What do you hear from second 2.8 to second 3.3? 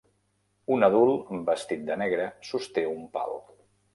un